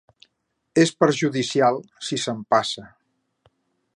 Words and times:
És 0.83 0.93
perjudicial 1.03 1.77
si 2.09 2.21
s'empassa. 2.25 2.87